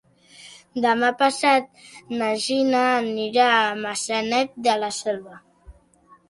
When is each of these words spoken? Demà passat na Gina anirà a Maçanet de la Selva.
Demà 0.85 1.09
passat 1.19 1.67
na 2.21 2.29
Gina 2.45 2.79
anirà 3.03 3.45
a 3.59 3.61
Maçanet 3.83 4.57
de 4.71 4.77
la 4.87 4.91
Selva. 5.03 5.39